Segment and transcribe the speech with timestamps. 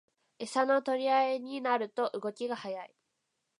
[0.39, 2.95] エサの取り合いになると動きが速い